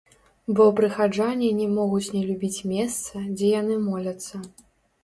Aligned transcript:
Бо 0.59 0.63
прыхаджане 0.79 1.49
не 1.59 1.67
могуць 1.75 2.13
не 2.17 2.23
любіць 2.31 2.59
месца, 2.73 3.13
дзе 3.35 3.55
яны 3.61 3.81
моляцца. 3.89 4.35